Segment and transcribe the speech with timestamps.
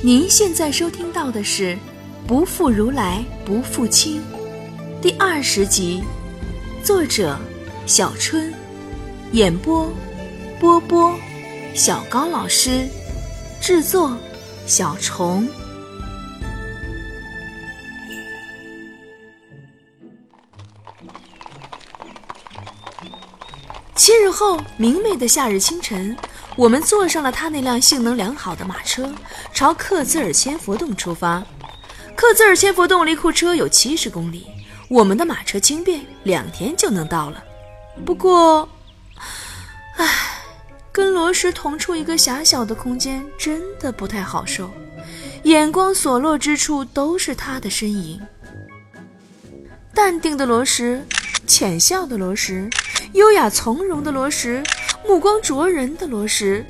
[0.00, 1.74] 您现在收听到的是
[2.24, 4.22] 《不负如来不负卿》
[5.02, 6.04] 第二十集，
[6.84, 7.36] 作者
[7.84, 8.54] 小春，
[9.32, 9.92] 演播
[10.60, 11.12] 波波，
[11.74, 12.86] 小高老师，
[13.60, 14.16] 制作
[14.66, 15.48] 小虫。
[23.96, 26.16] 七日后，明媚的夏日清晨，
[26.58, 29.08] 我们坐上了他那辆性能良好的马车，
[29.54, 31.40] 朝克孜尔千佛洞出发。
[32.16, 34.44] 克孜尔千佛洞离库车有七十公里，
[34.88, 37.40] 我们的马车轻便，两天就能到了。
[38.04, 38.68] 不过，
[39.98, 40.04] 唉，
[40.90, 44.68] 跟罗什同处一个狭小的空间，真的不太好受。
[45.44, 48.20] 眼光所落之处都是他的身影。
[49.94, 51.06] 淡定的罗什，
[51.46, 52.68] 浅笑的罗什。
[53.12, 54.62] 优雅从容的罗什，
[55.08, 56.62] 目光灼人的罗什，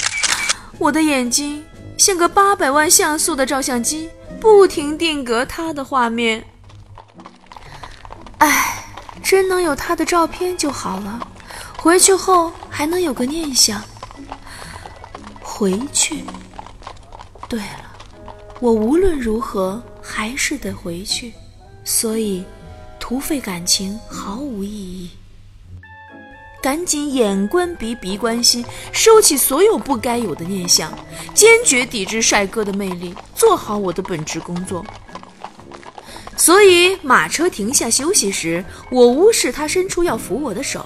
[0.78, 1.64] 我的眼睛
[1.96, 4.08] 像个八百万像素的照相机，
[4.40, 6.44] 不停定格他的画面。
[8.38, 8.84] 唉，
[9.24, 11.28] 真能有他的照片就好了，
[11.78, 13.82] 回去后还能有个念想。
[15.42, 16.22] 回去。
[17.48, 17.92] 对了，
[18.60, 21.32] 我无论如何还是得回去，
[21.84, 22.44] 所以
[23.00, 25.10] 徒费感情毫无意义。
[26.60, 30.92] 赶紧眼观鼻，鼻观心，收起所有不该有的念想，
[31.34, 34.84] 坚决抵制帅哥的魅力，做好我的本职工作。
[36.36, 40.84] 所以马车停下休息时，我无视他伸出要扶我的手，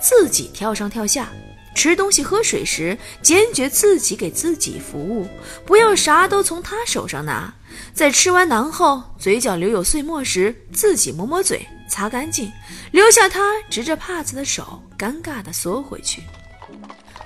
[0.00, 1.28] 自己跳上跳下。
[1.74, 5.26] 吃东西喝水时，坚决自己给自己服务，
[5.64, 7.54] 不要啥都从他手上拿。
[7.94, 11.66] 在吃完馕后，嘴角留有碎末时，自己抹抹嘴。
[11.92, 12.50] 擦干净，
[12.90, 16.22] 留下他执着帕子的手，尴尬地缩回去。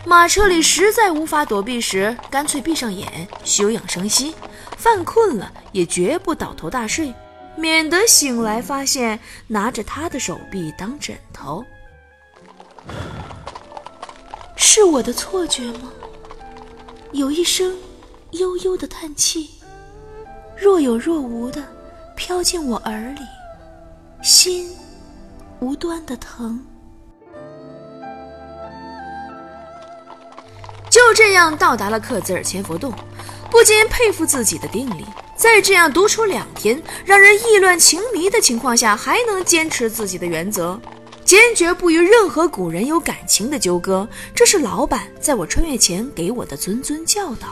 [0.05, 4.35] 马车里实在无法躲避时，干脆闭上眼休养生息。
[4.77, 7.15] 犯困了也绝不倒头大睡，
[7.57, 11.65] 免得醒来发现拿着他的手臂当枕头。
[14.57, 15.93] 是我的错觉吗？
[17.13, 17.77] 有一声
[18.33, 19.49] 悠悠的叹气，
[20.57, 21.63] 若有若无的
[22.17, 23.21] 飘进我耳里。
[24.27, 24.69] 心
[25.61, 26.61] 无端的疼，
[30.91, 32.93] 就这样到达了克孜尔千佛洞，
[33.53, 40.77] 不禁佩服自己的定力，在这样独处两天、让人意乱情迷的情况下，还能坚持自己的原则，
[41.25, 44.09] 坚决不与任何古人有感情的纠葛。
[44.35, 47.47] 这是老板在我穿越前给我的谆谆教导。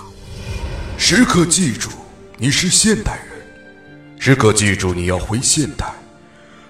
[0.99, 1.91] 时刻记住，
[2.37, 5.94] 你是现代人；时刻记住，你要回现代。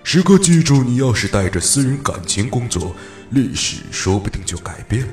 [0.06, 2.94] 时刻记住，你要是带着私人感情工作，
[3.30, 5.12] 历史说不定就改变了。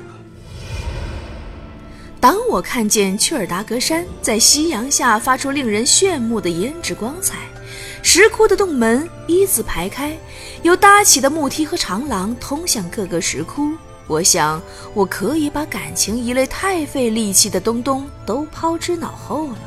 [2.20, 7.38] 当我看见曲尔达格山在夕阳下发出令人炫目的胭脂光彩，
[8.02, 10.16] 石窟的洞门一字排开，
[10.62, 13.72] 有搭起的木梯和长廊通向各个石窟，
[14.06, 19.58] 我想我可以把感情一类太费力气的东东都抛之脑后了。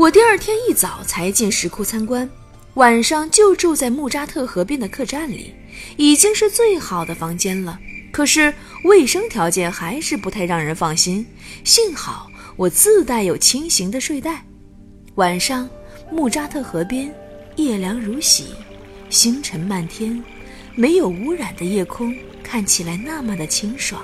[0.00, 2.26] 我第二天一早才进石窟参观，
[2.72, 5.52] 晚上就住在木扎特河边的客栈里，
[5.98, 7.78] 已经是最好的房间了。
[8.10, 11.26] 可是卫生条件还是不太让人放心。
[11.64, 14.42] 幸好我自带有轻型的睡袋。
[15.16, 15.68] 晚上
[16.10, 17.14] 木扎特河边，
[17.56, 18.54] 夜凉如洗，
[19.10, 20.24] 星辰漫天，
[20.74, 24.02] 没有污染的夜空看起来那么的清爽。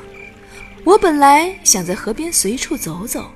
[0.85, 3.31] 我本来想在河边随处走走。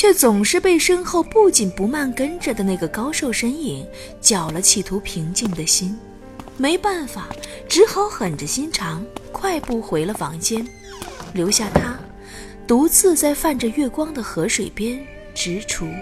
[0.00, 3.86] 却总是被身后不紧不慢跟着的那个高瘦身影
[4.18, 5.94] 搅了企图平静的心，
[6.56, 7.28] 没办法，
[7.68, 10.66] 只好狠着心肠快步回了房间，
[11.34, 11.94] 留下他
[12.66, 14.98] 独自在泛着月光的河水边
[15.34, 15.92] 踟蹰。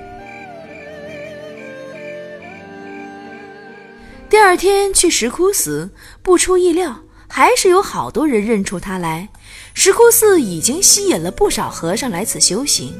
[4.30, 5.90] 第二天去石窟寺，
[6.22, 9.28] 不出意料，还是有好多人认出他来。
[9.80, 12.92] 石窟寺已经吸引了不少和尚来此修行，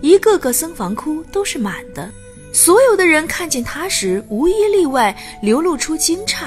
[0.00, 2.10] 一个个僧房窟都是满的。
[2.54, 6.46] 所有的人看见他时，无一例外流露出惊诧，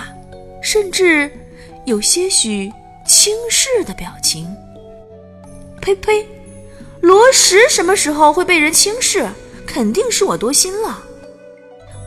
[0.60, 1.32] 甚至
[1.86, 2.68] 有些许
[3.06, 4.48] 轻视的表情。
[5.80, 6.26] 呸呸！
[7.02, 9.30] 罗什什么时候会被人轻视？
[9.68, 11.04] 肯定是我多心了。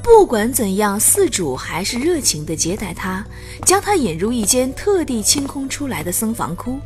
[0.02, 3.24] 不管怎样，寺主还是热情地接待他，
[3.64, 6.80] 将他引入一间特地清空出来的僧房窟。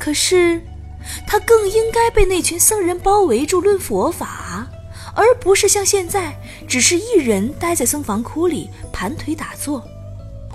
[0.00, 0.60] 可是，
[1.26, 4.66] 他更应该被那群僧人包围住论佛法，
[5.14, 6.34] 而不是像现在
[6.66, 9.86] 只是一人待在僧房窟里盘腿打坐。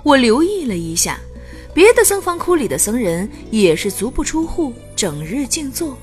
[0.02, 1.20] 我留意了一下，
[1.72, 5.96] 别的僧房窟里的僧人也是足不出户，整日静坐。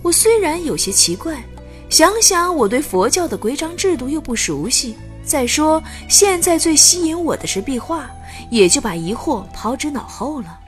[0.00, 1.42] 我虽然有些奇怪，
[1.90, 4.94] 想想我对佛教的规章制度又不熟悉，
[5.24, 8.08] 再说现在最吸引我的是壁画，
[8.48, 10.60] 也就把疑惑抛之脑后了。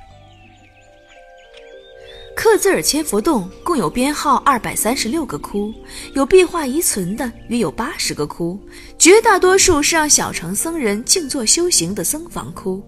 [2.40, 5.75] 克孜尔千佛洞共有编号二百三十六个窟，
[6.14, 8.56] 有壁画遗存的约有八十个窟，
[8.96, 12.81] 绝大多数是让小乘僧人静坐修行的僧房窟。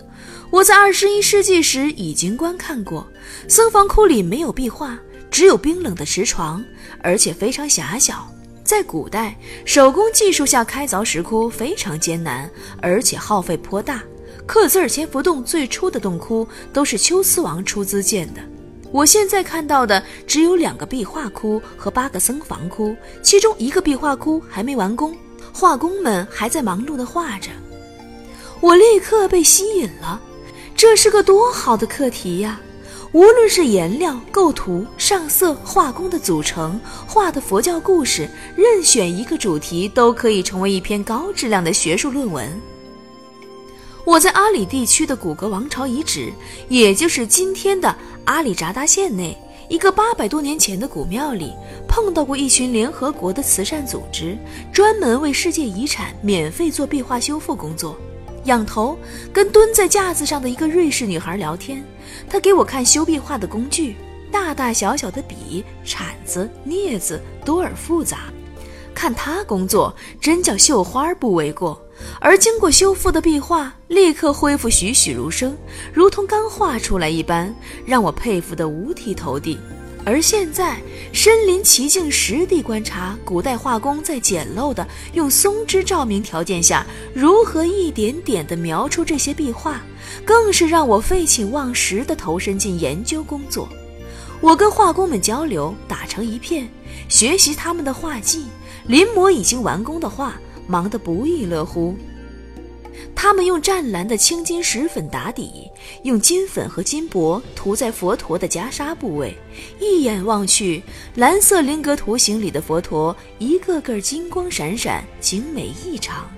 [0.52, 3.04] 我在二十一世纪时已经观看过，
[3.48, 4.96] 僧房窟里没有壁画，
[5.32, 6.64] 只有冰冷的石床，
[7.02, 8.32] 而且非常狭小。
[8.62, 12.48] 在古代，手工技术下开凿石窟非常艰难，
[12.80, 14.00] 而且耗费颇大。
[14.46, 18.40] 克孜尔千佛洞最初的洞窟都是龟兹王出资建的。
[18.92, 25.16] 我现在看到的只有两个壁画窟和八个僧房窟，其中一个壁画窟还没完工，
[25.52, 27.50] 画工们还在忙碌地画着。
[28.60, 30.20] 我立刻被吸引了，
[30.74, 32.60] 这是个多好的课题呀！
[33.12, 42.60] 无论是颜料、构图、上色、画工的组成、画的佛教故事，任选一个主题都可以成为一篇高质量的学术论文。
[44.04, 46.32] 我在阿里地区的古格王朝遗址，
[46.68, 47.96] 也就是今天的。
[48.30, 49.36] 阿里扎达县内
[49.68, 51.52] 一个八百多年前的古庙里，
[51.88, 54.38] 碰到过一群联合国的慈善组织，
[54.72, 57.98] 专门为世界遗产免费做壁画修复工作。
[58.44, 58.96] 仰头
[59.32, 61.84] 跟蹲在架子上的一个瑞士女孩聊天，
[62.28, 63.96] 她给我看修壁画的工具，
[64.30, 68.32] 大大小小的笔、铲子、镊子多而复杂，
[68.94, 71.82] 看她工作真叫绣花不为过。
[72.20, 75.56] 而经过修复的壁画立刻恢复栩栩如生，
[75.92, 77.54] 如同刚画出来一般，
[77.84, 79.58] 让我佩服得五体投地。
[80.02, 80.78] 而现在
[81.12, 89.82] 身临其境，实地观察古代画工在简陋的用松枝照明条件下如何一点点地描出这些壁画，
[90.24, 93.68] 更是让我废寝忘食地投身进研究工作。
[94.40, 96.66] 我跟画工们交流，打成一片，
[97.10, 98.46] 学习他们的画技，
[98.86, 100.34] 临摹已经完工的画。
[100.70, 101.96] 忙得不亦乐乎。
[103.14, 105.68] 他们用湛蓝的青金石粉打底，
[106.04, 109.36] 用金粉和金箔涂在佛陀的袈裟部位。
[109.80, 110.82] 一眼望去，
[111.14, 116.30] 蓝色菱格图形里的佛陀一个个金光闪闪，精美异常。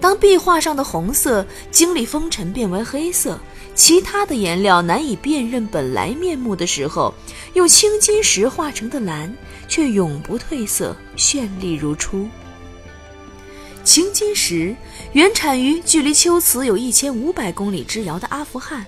[0.00, 3.38] 当壁画上的红色经历风尘变为黑色，
[3.74, 7.14] 其他的颜料难以辨认本来面目的时候，
[7.54, 9.34] 用青金石画成的蓝
[9.68, 12.26] 却永不褪色，绚丽如初。
[13.84, 14.74] 青金石
[15.12, 18.86] 原产于距离秋瓷有一千五百公里之遥的阿富汗，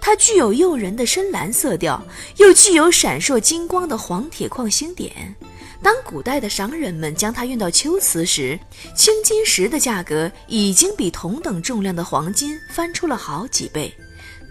[0.00, 2.00] 它具有诱人的深蓝色调，
[2.36, 5.34] 又具有闪烁金光的黄铁矿星点。
[5.82, 8.58] 当古代的商人们将它运到秋瓷时，
[8.94, 13.92] 青金石的价格已经比同等重量的黄金翻出了好几倍。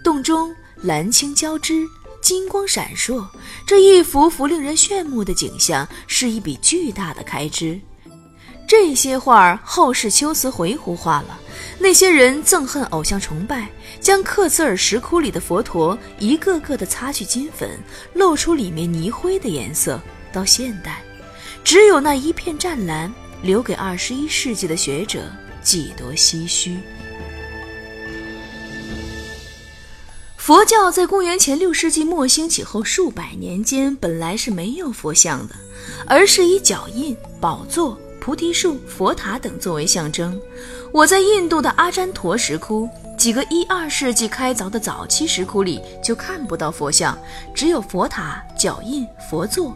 [0.04, 1.86] 洞中蓝青交织，
[2.22, 3.26] 金光闪烁，
[3.66, 7.80] 这一幅幅令人炫目的景象是一笔巨大的开支。
[8.68, 11.40] 这些画后世秋瓷回鹘画了，
[11.78, 13.66] 那些人憎恨偶像崇拜，
[13.98, 17.70] 将克孜尔石窟里的佛陀一个个的擦去金粉，
[18.12, 19.98] 露出里面泥灰的颜色。
[20.30, 21.02] 到现代，
[21.64, 23.10] 只有那一片湛蓝，
[23.40, 25.22] 留给二十一世纪的学者
[25.62, 26.76] 几多唏嘘。
[30.36, 35.54] 佛教在公元前六世纪末兴起后数百年间，本来是没有佛像的，
[36.06, 37.98] 而是以脚印、宝座。
[38.28, 40.38] 菩提树、佛塔等作为象征。
[40.92, 47.18] 我在印度的阿占陀石窟，几个一二世纪开凿的早期石窟里就看不到佛像，
[47.54, 49.74] 只有佛塔、脚印、佛座。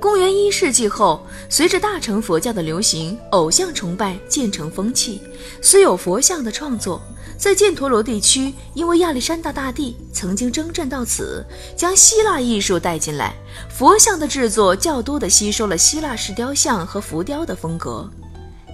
[0.00, 5.20] 公元一世纪后，随着大乘佛教的流行，偶像崇拜渐成风气，
[5.60, 7.02] 虽有佛像的创作。
[7.36, 11.44] 在犍陀罗地区，因为亚历山大大帝曾经征战到此，
[11.76, 13.34] 将希腊艺术带进来，
[13.68, 18.08] 佛像的制作较多地吸收了希腊式雕像和浮雕的风格，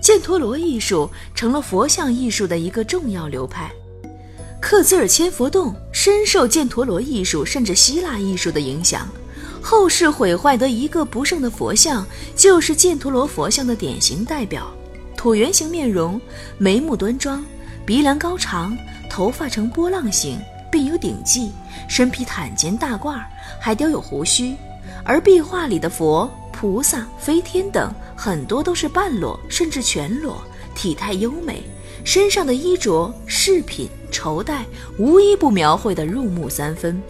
[0.02, 3.70] 犍陀罗艺术成了佛像艺术的一个重要流派。
[4.60, 9.06] 克孜尔千佛洞深受犍陀罗艺术甚至希腊艺术的影响，
[9.66, 12.06] 后世毁坏得一个不剩的佛像，
[12.37, 14.71] 就是犍陀罗佛像的典型代表，
[15.16, 16.21] 椭圆形面容，
[16.59, 17.42] 眉目端庄。
[17.87, 18.76] 鼻梁高长，
[19.09, 20.38] 头发呈波浪形，
[20.71, 21.49] 并有顶髻，
[21.88, 23.25] 身披袒肩大褂，
[23.59, 24.54] 还雕有胡须。
[25.02, 30.37] 而壁画里的佛、菩萨、飞天等，很多都是半裸甚至全裸，
[30.75, 31.62] 体态优美，
[32.04, 34.66] 身上的衣着、饰品、绸带，
[34.99, 37.02] 无一不描绘得入木三分。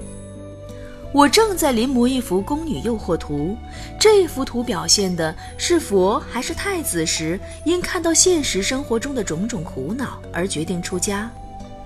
[1.15, 3.57] 我正在临摹一幅宫女诱惑图，
[4.01, 11.31] 这幅图表现的是佛还是太子时，因看到现实生活中的种种苦恼而决定出家。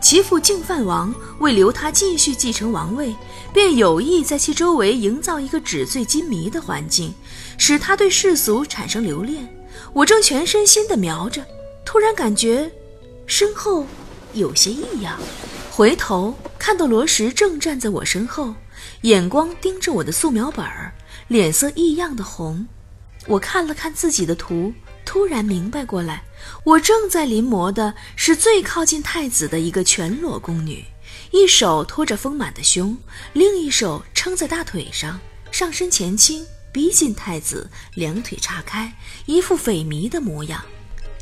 [0.00, 3.14] 其父净饭王为留他继续继承王位，
[3.52, 7.12] 便有意在其周围营造一个纸醉金迷的环境，
[7.58, 9.46] 使他对世俗产生留恋。
[9.92, 11.44] 我正全身心地瞄着，
[11.84, 12.70] 突然感觉
[13.26, 13.84] 身后
[14.32, 15.18] 有些异样，
[15.70, 18.54] 回头看到罗什正站在我身后，
[19.02, 20.92] 眼光盯着我的素描本儿，
[21.28, 22.66] 脸色异样的红。
[23.26, 24.72] 我看了看自己的图，
[25.04, 26.22] 突然明白过来，
[26.64, 30.84] 我正在临摹的是最靠近太子的一个全裸宫女，
[31.30, 32.96] 一手托着丰满的胸，
[33.34, 38.92] 另一手撑在大腿上，上身前倾，逼近太子，两腿岔开，
[39.26, 40.64] 一副匪迷的模样。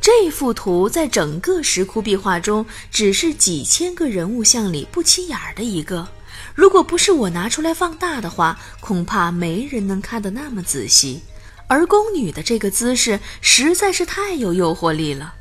[0.00, 6.06] 这幅图在整个石窟壁画中，只是几千个人物像里不起眼儿的一个。
[6.55, 11.23] 如果不是我拿出来放大的话，恐怕没人能看得那么仔细。
[11.69, 15.35] 而宫女的这个姿势实在是太有诱惑力了，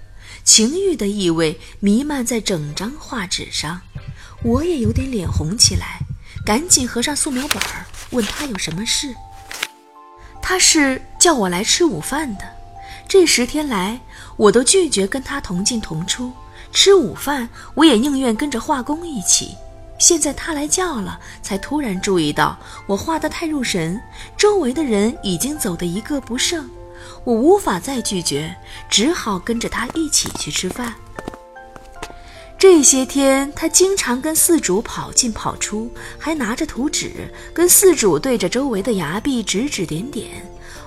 [0.43, 3.81] 情欲的意味弥漫在整张画纸上，
[4.43, 5.99] 我也有点脸红起来，
[6.43, 9.13] 赶紧合上素描本儿，问他有什么事。
[10.41, 12.43] 他是叫我来吃午饭的，
[13.07, 13.99] 这十天来
[14.35, 16.31] 我都拒绝跟他同进同出，
[16.71, 19.55] 吃午饭我也宁愿跟着画工一起。
[19.97, 23.99] 现在他来叫了，才突然注意到我画得太入神，
[24.37, 26.69] 周围的人已经走得一个不剩，
[27.23, 28.55] 我无法再拒绝，
[28.89, 30.93] 只好跟着他一起去吃饭。
[32.57, 40.29] 这些天，他经常跟四主跑进跑出，还拿着图纸跟四主对着周围的崖壁指指点点。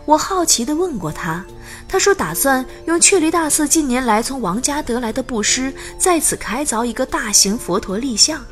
[0.05, 1.45] 我好奇地问过他，
[1.87, 8.45] 他说打算用雀离大寺近年来从王家得来的布施，在此开凿一个大型佛陀立像。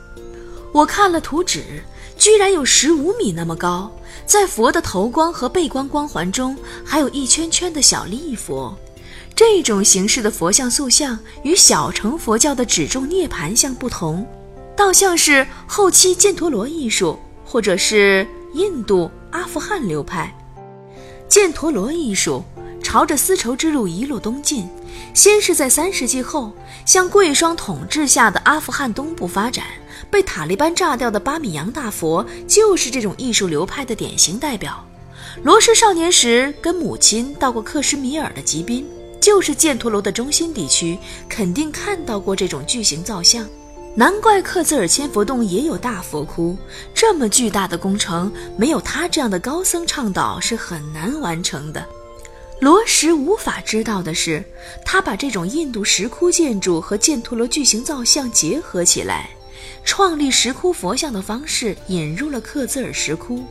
[0.72, 1.82] 我看了图纸，
[2.18, 3.90] 居然有十五米那么高，
[4.26, 8.76] 在佛的头光和背光光环中，还有一圈圈的小立佛。
[9.34, 14.26] 这种形式的佛像塑像与小乘佛教的指重涅盘像不同，
[14.74, 20.34] 倒像是后期犍陀罗艺术，或者是印度、阿富汗流派。
[21.28, 22.42] 犍陀罗艺术
[22.82, 24.66] 朝着丝绸之路一路东进，
[25.14, 26.52] 先是在三世纪后
[26.84, 29.64] 向贵霜统治下的阿富汗东部发展。
[30.10, 34.84] 被塔利班炸掉的巴米扬大佛就是这种艺术流派的典型代表。
[35.42, 38.86] 罗什少年时跟母亲到过克什米尔的吉宾，
[39.20, 40.98] 就是犍陀罗的中心地区，
[41.28, 43.46] 肯定看到过这种巨型造像。
[43.94, 46.56] 难怪克孜尔千佛洞也有大佛窟，
[46.94, 51.84] 这么巨大的工程，没有他这样的高僧倡导是很难完成的。
[52.58, 54.42] 罗什无法知道的是，
[54.84, 59.28] 他把这种印度石窟建筑和犍陀罗巨型造像结合起来。
[59.84, 63.44] 创立石窟佛像的方式引入了克孜尔石窟，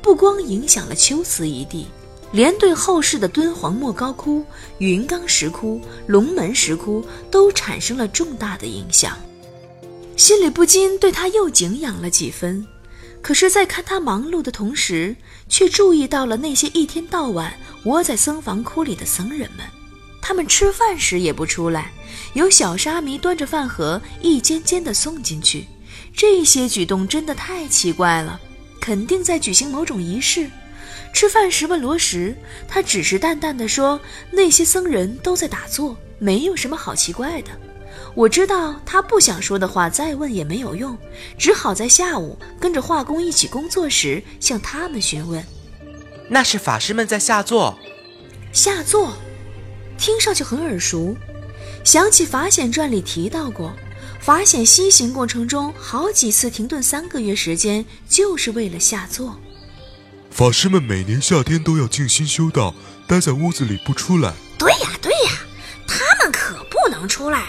[0.00, 1.86] 不光影响了秋瓷一地，
[2.30, 4.44] 连对后世的敦煌莫高窟、
[4.78, 9.18] 云冈石窟、龙门石窟都产生了重大的影响。
[10.16, 12.64] 心里不禁对他又敬仰了几分，
[13.22, 15.14] 可是，在看他忙碌的同时，
[15.48, 19.64] 却注意到了那些一天到晚窝在僧房窟里的僧人们，
[20.20, 21.92] 他们吃饭时也不出来，
[22.34, 25.66] 有小沙弥端着饭盒一间间的送进去。
[26.14, 28.40] 这些举动真的太奇怪了，
[28.80, 30.50] 肯定在举行某种仪式。
[31.14, 32.36] 吃饭时问罗什，
[32.66, 34.00] 他只是淡淡的说
[34.32, 37.50] ：“那些僧人都在打坐，没有什么好奇怪的。”
[38.14, 40.96] 我知道他不想说的话，再问也没有用，
[41.38, 45.42] 只好在下午跟着画工一起工作时向他们询问
[46.28, 47.78] ：“那是法师们在下坐。”
[48.52, 49.14] 下坐，
[49.96, 51.16] 听上去很耳熟，
[51.84, 53.72] 想起《法显传》里提到过。
[54.20, 59.40] 法显西行过程中，好几次停顿三个月时间，就是为了下座。
[60.30, 62.74] 法师们每年夏天都要静心修道，
[63.08, 64.34] 待在屋子里不出来。
[64.58, 65.32] 对呀，对呀，
[65.88, 67.48] 他们可不能出来，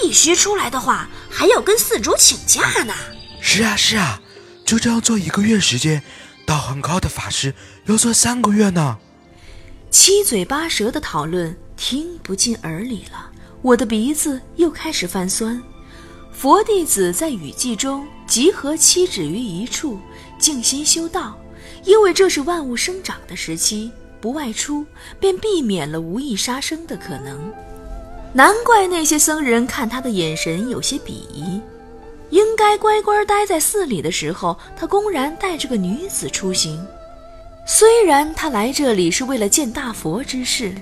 [0.00, 2.94] 必须出来的话，还要跟四主请假呢。
[3.40, 4.20] 是啊，是啊，
[4.64, 6.02] 就这样做一个月时间，
[6.46, 7.54] 到很高的法师
[7.86, 8.98] 要做三个月呢。
[9.90, 13.30] 七嘴八舌的讨论听不进耳里了，
[13.62, 15.60] 我的鼻子又开始泛酸。
[16.32, 19.98] 佛弟子在雨季中集合七指于一处，
[20.38, 21.36] 静心修道，
[21.84, 23.90] 因为这是万物生长的时期，
[24.20, 24.86] 不外出，
[25.18, 27.52] 便避免了无意杀生的可能。
[28.32, 31.60] 难怪那些僧人看他的眼神有些鄙夷。
[32.30, 36.86] 应该乖乖待在寺里的时候，他公然带着个女子出行。
[37.66, 40.74] 虽然他来这里是为了见大佛之事，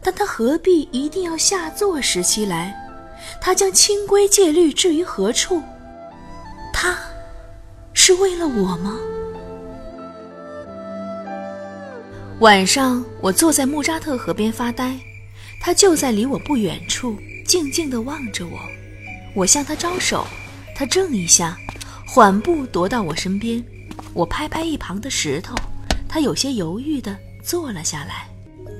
[0.00, 2.72] 但他何必一定要下座时期来？
[3.40, 5.60] 他将清规戒律置于何处？
[6.72, 6.96] 他
[7.92, 8.96] 是为了我吗？
[12.38, 14.96] 晚上，我坐在穆扎特河边发呆，
[15.60, 18.60] 他就在离我不远处，静静地望着我。
[19.34, 20.26] 我向他招手，
[20.74, 21.58] 他怔一下，
[22.06, 23.62] 缓步踱到我身边。
[24.14, 25.54] 我拍拍一旁的石头，
[26.08, 28.28] 他有些犹豫地坐了下来。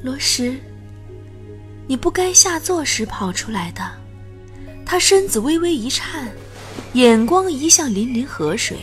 [0.02, 0.58] 罗什，
[1.86, 3.82] 你不该下坐时跑出来的。
[4.84, 6.28] 他身子微微一颤，
[6.92, 8.78] 眼光移向粼粼河水，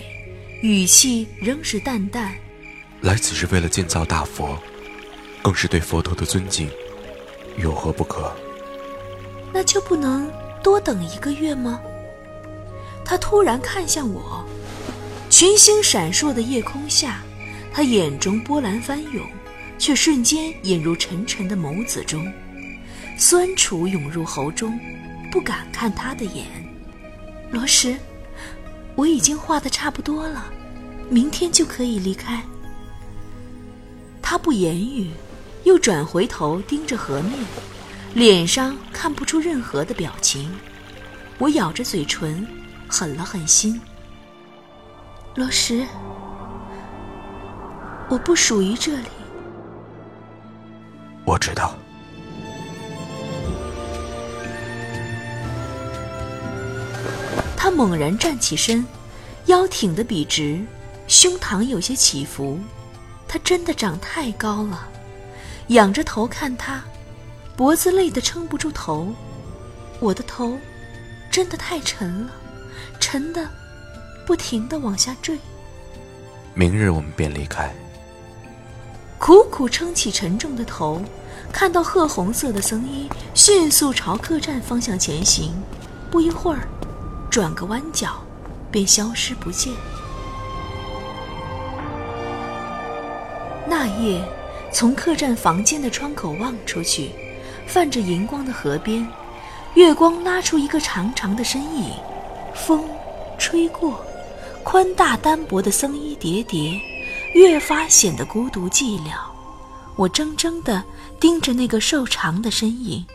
[0.62, 2.34] 语气仍是淡淡。
[3.02, 4.58] 来此是为了建造大佛，
[5.42, 6.70] 更是对佛陀的尊敬，
[7.58, 8.32] 有何不可？
[9.54, 10.32] 那就不能
[10.64, 11.80] 多等一个月吗？
[13.06, 14.44] 他突然看向我，
[15.30, 17.22] 群星闪烁的夜空下，
[17.72, 19.26] 他眼中波澜翻涌，
[19.78, 22.32] 却瞬间引入沉沉的眸子中，
[23.18, 24.80] 酸楚涌入喉中，
[25.32, 26.46] 不敢看他的眼。
[27.52, 27.96] 罗什，
[28.96, 30.52] 我已经画的差不多了，
[31.10, 32.42] 明天就可以离开。
[34.22, 35.12] 他不言语，
[35.64, 37.34] 又转回头盯着河面，
[38.14, 40.54] 脸上看不出任何的表情。
[41.38, 42.46] 我咬着嘴唇。
[42.86, 43.82] 狠了狠心，
[45.34, 45.84] 罗什，
[48.08, 49.08] 我不属于这里。
[51.26, 51.74] 我知道。
[57.58, 58.86] 他猛然站起身，
[59.48, 60.64] 腰挺得笔直，
[61.08, 62.60] 胸膛有些起伏。
[63.28, 64.88] 他真的长太高了，
[65.68, 66.84] 仰着头看他，
[67.56, 69.14] 脖子累得撑不住头。
[70.00, 70.58] 我的头
[71.32, 72.32] 真的太沉了。
[73.00, 73.48] 沉的，
[74.26, 75.38] 不停的往下坠。
[76.54, 77.74] 明日我们便离开。
[79.18, 81.02] 苦苦撑起沉重的头，
[81.52, 85.54] 看到褐红色的僧衣迅速朝客栈方向前行，
[86.12, 86.68] 不一会儿，
[87.30, 88.22] 转个弯角，
[88.70, 89.74] 便消失不见。
[93.66, 94.24] 那夜，
[94.74, 97.12] 从客栈房间的窗口望出去，
[97.68, 99.08] 泛着银光的河边，
[99.76, 101.94] 月光拉出一个长长的身影。
[102.56, 102.84] 风
[103.38, 104.04] 吹过，
[104.64, 106.80] 宽大单薄的僧衣叠叠，
[107.34, 109.12] 越发显得孤独寂寥。
[109.96, 110.84] 我怔怔地
[111.20, 113.06] 盯着那个瘦长的身影，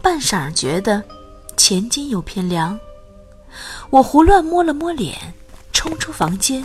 [0.00, 1.02] 半晌觉得
[1.56, 2.78] 前襟有偏凉。
[3.90, 5.16] 我胡乱摸了摸脸，
[5.72, 6.64] 冲出房间。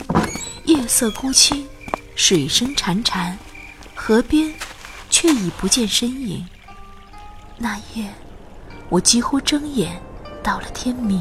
[0.65, 1.67] 夜色孤清，
[2.15, 3.34] 水声潺潺，
[4.08, 4.54] 河边
[5.10, 6.46] 却已不见身影。
[7.58, 8.08] 那夜，
[8.88, 10.00] 我几乎睁眼
[10.44, 11.20] 到了天明。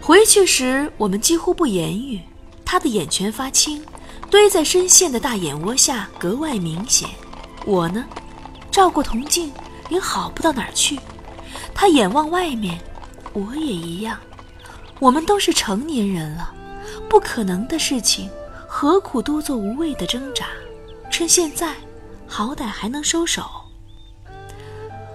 [0.00, 2.20] 回去时，我们几乎不言语。
[2.64, 3.84] 他的眼圈发青，
[4.30, 7.08] 堆在深陷的大眼窝下格外明显。
[7.64, 8.06] 我呢，
[8.70, 9.52] 照过铜镜，
[9.88, 10.96] 也好不到哪儿去。
[11.74, 12.78] 他眼望外面，
[13.32, 14.16] 我也一样。
[15.00, 16.54] 我们都是成年人了，
[17.08, 18.30] 不可能的事情，
[18.66, 20.46] 何苦多做无谓的挣扎？
[21.10, 21.74] 趁现在，
[22.26, 23.44] 好歹还能收手。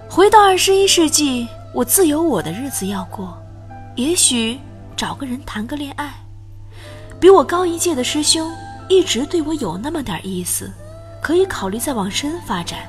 [0.08, 3.36] 回到二十一世纪，我自有我的日子要过，
[3.96, 4.58] 也许。
[4.94, 6.12] 找个人谈个恋爱，
[7.18, 8.48] 比我高一届的师兄
[8.88, 10.70] 一直对我有那么点意思，
[11.20, 12.80] 可以考虑再往深发展。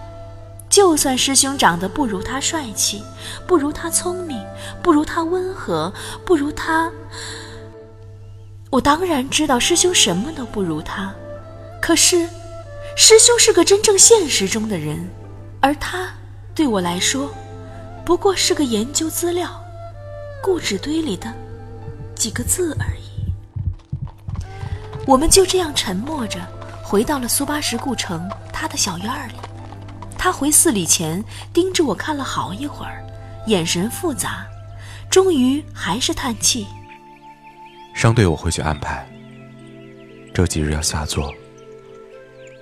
[0.69, 3.01] 就算师兄长得不如他帅气，
[3.47, 4.39] 不如他聪明，
[4.83, 5.91] 不如他温和，
[6.23, 6.91] 不如他……
[8.73, 11.13] 我当然知道师兄什么都不如他，
[11.79, 12.27] 可是，
[12.97, 15.07] 师兄是个真正现实中的人，
[15.61, 16.11] 而他
[16.55, 17.31] 对我来说，
[18.03, 19.63] 不过是个研究资料、
[20.41, 21.31] 故纸堆里的。
[22.15, 23.31] 几个字而已。
[25.05, 26.39] 我们就这样沉默着，
[26.81, 29.33] 回到了苏巴什故城他的小院里。
[30.17, 33.05] 他回寺里前，盯着我看了好一会儿，
[33.45, 34.47] 眼神复杂，
[35.11, 36.65] 终于还是叹气。
[37.93, 39.07] 商队我会去安排。
[40.33, 41.33] 这几日要下座，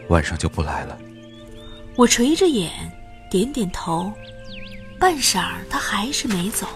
[0.10, 0.98] 晚上就不来了。
[1.96, 2.72] 我垂着眼，
[3.30, 4.12] 点点头。
[5.00, 6.68] 半晌，他还是没走，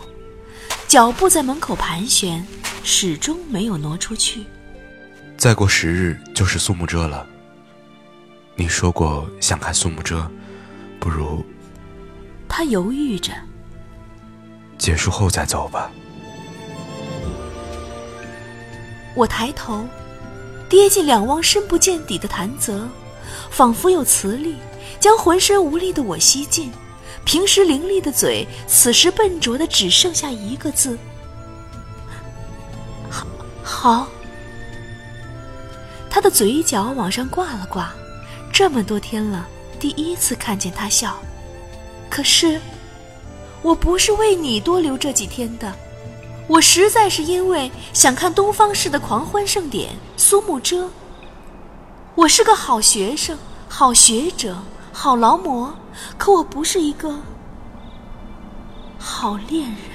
[0.88, 2.46] 脚步在门口盘旋。
[2.88, 4.44] 始终没有挪出去。
[5.38, 7.26] 再过十日就是苏幕遮了。
[8.56, 10.30] 你说过想看苏幕遮，
[11.00, 11.44] 不如……
[12.48, 13.34] 他犹豫着。
[14.78, 15.92] 结束后再走吧。
[19.16, 19.88] 我抬头，
[20.70, 22.88] 跌进两汪深不见底的潭泽，
[23.50, 24.58] 仿佛有磁力
[25.00, 26.72] 将浑身无力的我吸进。
[27.24, 30.96] 平时伶俐的嘴，此时笨拙的只剩下一个字。
[33.64, 34.08] 好，
[36.10, 37.92] 他的嘴角往上挂了挂，
[38.54, 39.48] 这么多天了，
[39.80, 41.18] 第一次看见他笑。
[42.10, 42.62] 可是，
[43.64, 45.74] 我不是为你多留这几天的，
[46.48, 50.92] 我实在是因为想看东方式的狂欢盛典——苏幕遮。
[52.14, 54.60] 我是个好学生、好学者、
[54.94, 55.74] 好劳模，
[56.20, 57.20] 可我不是一个
[59.00, 59.95] 好恋人。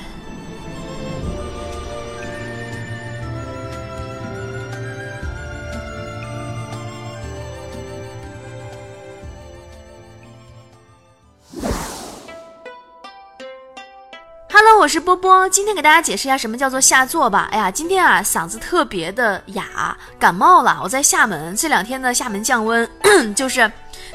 [14.80, 17.46] 我是波波，今天给大家解释一下什么叫做下作吧。
[17.52, 20.80] 哎呀，今天啊嗓子特别的哑，感冒了。
[20.82, 22.90] 我在厦门，这两天呢厦门降温，
[23.36, 23.60] 就是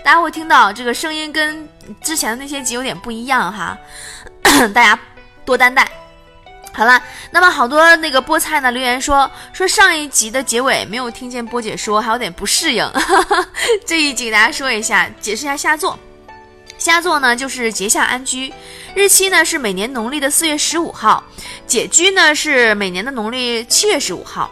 [0.03, 1.69] 大家会听到这个声音跟
[2.01, 3.77] 之前的那些集有点不一样哈，
[4.73, 4.97] 大家
[5.45, 5.87] 多担待。
[6.73, 6.99] 好了，
[7.29, 12.91] 那么好多那个菠菜呢留言说说上一集的结尾没有听见波姐说，还有点不适应。
[13.85, 15.99] 这一集给大家说一下，解释一下下作。
[16.85, 18.53] 佳作呢就是节下安居，
[18.93, 21.23] 日期呢是每年农历的四月十五号，
[21.65, 24.51] 解居呢是每年的农历七月十五号。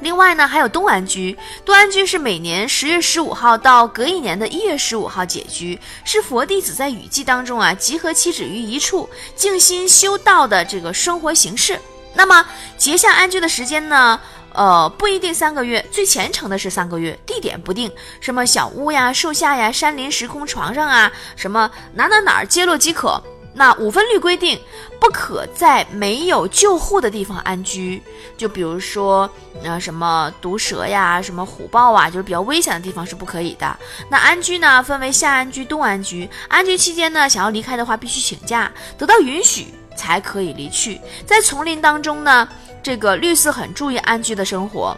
[0.00, 11.76] 另外呢还有东安居，东安居是每年十月十五号到隔一年的一月十五号解居，是佛弟子在雨季当中啊集合七指于一处，静心修道的这个生活形式。
[12.14, 14.20] 那么节下安居的时间呢？
[14.58, 17.88] 呃，不一定三个月，最虔诚的是三个月，地点不定，
[18.20, 23.22] 什么小屋呀、树下呀、山林、时空、床上啊，什么哪哪哪儿接落即可。
[23.54, 24.58] 那五分律规定，
[24.98, 28.02] 不可在没有救护的地方安居，
[28.36, 29.30] 就比如说，
[29.62, 33.78] 呃，什么毒蛇呀、什么虎豹啊，就是比较危险的地方是不可以的。
[34.10, 36.28] 那安居呢，分为夏安居、冬安居。
[36.48, 41.00] 安居期间呢，想要离开的话，必须请假，得到允许才可以离去。
[41.24, 42.48] 在丛林当中呢。
[42.88, 44.96] 这个绿色很注意安居的生活，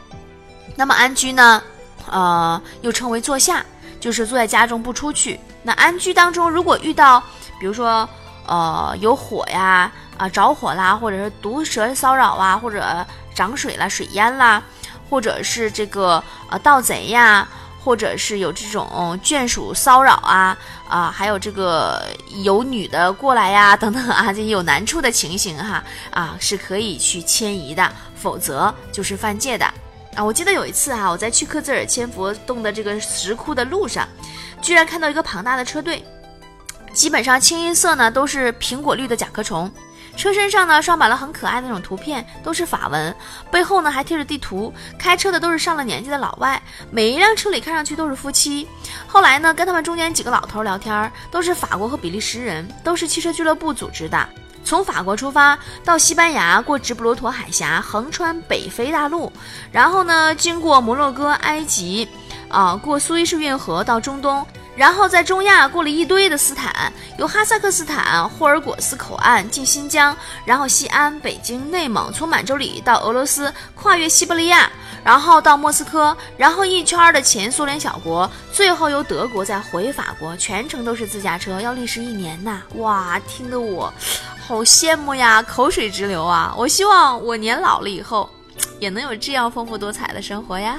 [0.76, 1.60] 那么安居呢，
[2.08, 3.66] 呃，又称为坐下，
[3.98, 5.40] 就是坐在家中不出去。
[5.64, 7.20] 那安居当中，如果遇到，
[7.58, 8.08] 比如说，
[8.46, 14.62] 呃，有火呀，啊，着火啦，或者是毒蛇骚扰啊，或者涨水啦、水淹啦，
[15.10, 17.48] 或者是这个呃盗贼呀。
[17.82, 20.56] 或者是有这种眷属骚扰啊
[20.88, 22.04] 啊，还有这个
[22.42, 29.64] 有女的过来呀 等等啊，这有难处的情形哈啊，是可以去迁移的，否则就是犯戒的
[30.14, 30.22] 啊。
[30.22, 34.06] 我记得有一次哈，我在去克孜尔千佛洞的这个石窟的路上，
[34.60, 36.04] 居然看到一个庞大的车队，
[36.92, 39.70] 基本上清一色呢都是苹果绿的甲壳虫。
[40.20, 43.14] 车身上呢，刷满了很可爱的那种图片，都是法文，
[43.50, 44.72] 背后呢还贴着地图。
[44.98, 48.68] 开车的都是上了年纪的老外，每一辆车里看上去都是夫妻。
[49.06, 54.28] 后来呢，跟他们中间几个老头聊天，都是法国和比利时人，都是汽车俱乐部组织的。
[54.62, 59.32] 从法国出发到西班牙，过直布罗陀海峡，横穿北非大陆，
[59.72, 62.06] 然后呢，经过摩洛哥、埃及，
[62.50, 64.46] 啊，过苏伊士运河到中东。
[64.80, 74.70] 然后在中亚过了一堆的斯坦，由哈萨克斯坦霍尔果斯口岸进新疆，然后西安、北京、内蒙，从满洲里到俄罗斯，跨越西伯利亚，
[75.04, 82.62] 然后到莫斯科，然后一圈儿的前苏联小国，最后由德国再回法国，全程都是自驾车，要历时一年呐！
[82.76, 83.92] 哇，听得我
[84.40, 86.54] 好羡慕呀，口水直流啊！
[86.56, 88.30] 我希望我年老了以后，
[88.78, 90.78] 也能有这样丰富多彩的生活呀。